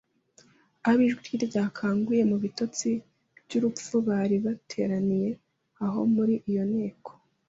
[0.89, 2.89] Abo ijwi rye ryakanguye mu bitotsi
[3.45, 5.29] by'urupfu bari bateraniye
[5.85, 7.11] aho muri iyo nteko